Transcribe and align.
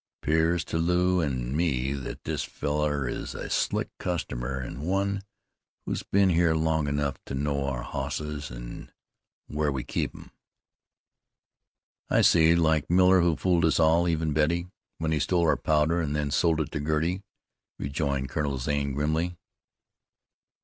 "'Pears 0.23 0.65
to 0.65 0.79
Lew 0.79 1.21
an' 1.21 1.55
me 1.55 1.93
that 1.93 2.23
this 2.23 2.43
fellar 2.43 3.07
is 3.07 3.35
a 3.35 3.51
slick 3.51 3.87
customer, 3.99 4.59
an' 4.59 4.81
one 4.81 5.21
who's 5.85 6.01
been 6.01 6.29
here 6.29 6.55
long 6.55 6.87
enough 6.87 7.17
to 7.23 7.35
know 7.35 7.65
our 7.65 7.83
hosses 7.83 8.49
an' 8.49 8.91
where 9.45 9.71
we 9.71 9.83
keep 9.83 10.11
them." 10.13 10.31
"I 12.09 12.21
see. 12.21 12.55
Like 12.55 12.89
Miller, 12.89 13.21
who 13.21 13.35
fooled 13.35 13.63
us 13.63 13.79
all, 13.79 14.07
even 14.07 14.33
Betty, 14.33 14.71
when 14.97 15.11
he 15.11 15.19
stole 15.19 15.45
our 15.47 15.55
powder 15.55 16.01
and 16.01 16.15
then 16.15 16.31
sold 16.31 16.59
us 16.61 16.69
to 16.69 16.79
Girty," 16.79 17.21
rejoined 17.77 18.29
Colonel 18.29 18.57
Zane 18.57 18.93
grimly. 18.93 19.37